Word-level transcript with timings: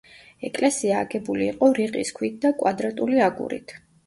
ეკლესია 0.47 1.01
აგებული 1.05 1.45
იყო 1.49 1.69
რიყის 1.81 2.13
ქვით 2.21 2.41
და 2.47 2.53
კვადრატული 2.63 3.23
აგურით. 3.29 3.79